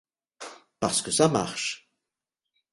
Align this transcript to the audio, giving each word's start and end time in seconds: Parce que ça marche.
Parce 0.79 1.03
que 1.03 1.11
ça 1.11 1.27
marche. 1.27 1.87